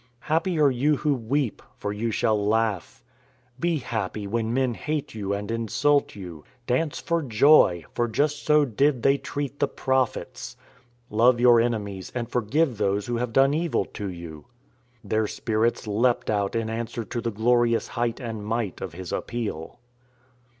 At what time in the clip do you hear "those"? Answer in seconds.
12.79-13.05